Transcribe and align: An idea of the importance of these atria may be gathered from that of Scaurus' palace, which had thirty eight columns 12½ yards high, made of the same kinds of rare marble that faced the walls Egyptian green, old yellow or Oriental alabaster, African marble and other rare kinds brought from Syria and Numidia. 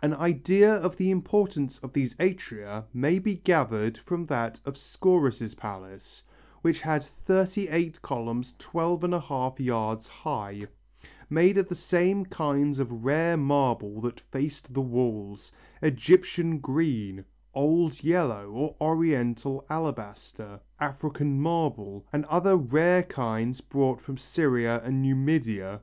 An 0.00 0.14
idea 0.14 0.72
of 0.72 0.96
the 0.96 1.10
importance 1.10 1.78
of 1.78 1.92
these 1.92 2.14
atria 2.18 2.84
may 2.94 3.18
be 3.18 3.34
gathered 3.34 3.98
from 3.98 4.26
that 4.26 4.60
of 4.64 4.76
Scaurus' 4.78 5.56
palace, 5.56 6.22
which 6.62 6.82
had 6.82 7.02
thirty 7.02 7.66
eight 7.66 8.00
columns 8.00 8.54
12½ 8.60 9.58
yards 9.58 10.06
high, 10.06 10.66
made 11.28 11.58
of 11.58 11.66
the 11.68 11.74
same 11.74 12.24
kinds 12.26 12.78
of 12.78 13.02
rare 13.04 13.36
marble 13.36 14.00
that 14.02 14.20
faced 14.20 14.72
the 14.72 14.80
walls 14.80 15.50
Egyptian 15.82 16.60
green, 16.60 17.24
old 17.52 18.04
yellow 18.04 18.48
or 18.52 18.76
Oriental 18.80 19.66
alabaster, 19.68 20.60
African 20.78 21.40
marble 21.40 22.06
and 22.12 22.24
other 22.26 22.54
rare 22.56 23.02
kinds 23.02 23.60
brought 23.60 24.00
from 24.00 24.16
Syria 24.16 24.80
and 24.84 25.02
Numidia. 25.02 25.80